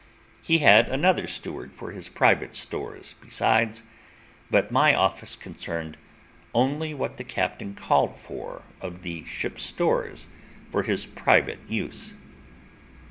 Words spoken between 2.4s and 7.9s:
stores besides, but my office concerned only what the captain